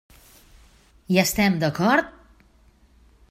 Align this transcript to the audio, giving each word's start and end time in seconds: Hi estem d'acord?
Hi 1.11 1.19
estem 1.25 1.59
d'acord? 1.65 2.13